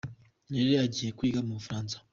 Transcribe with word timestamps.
Nirere 0.49 0.77
agiye 0.85 1.09
kwiga 1.17 1.39
mu 1.45 1.57
Bufaransa 1.57 1.95